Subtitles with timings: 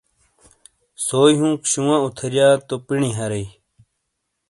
[1.05, 3.47] سوئی ہونک شوواں اتھیرییا تو پینڈی ہارۓ۔